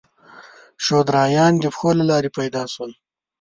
[0.85, 2.91] شودرایان د پښو له لارې پیدا شول.